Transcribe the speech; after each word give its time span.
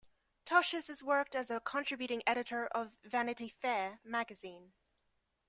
Tosches 0.47 0.87
has 0.87 1.03
worked 1.03 1.35
as 1.35 1.51
a 1.51 1.59
contributing 1.59 2.23
editor 2.25 2.65
of 2.65 2.97
"Vanity 3.03 3.49
Fair" 3.49 3.99
magazine. 4.03 4.73